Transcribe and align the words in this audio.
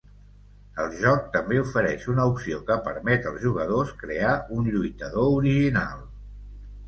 El 0.83 0.93
joc 1.01 1.27
també 1.33 1.59
ofereix 1.63 2.07
una 2.13 2.23
opció 2.31 2.57
que 2.69 2.77
permet 2.87 3.29
als 3.33 3.43
jugadors 3.47 3.93
crear 4.05 4.33
un 4.61 4.67
lluitador 4.77 5.29
original. 5.37 6.01